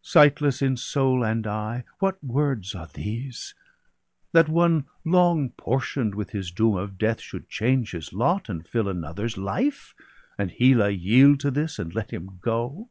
[0.00, 3.54] Sightless in soul and eye, what words are these.
[4.32, 4.54] ^ BALDER DEAD.
[4.54, 8.66] 141 That one, long portion'd with his doom of death, Should change his lot, and
[8.66, 9.94] fill another's life,
[10.38, 12.88] And Hela yield to this, and let him go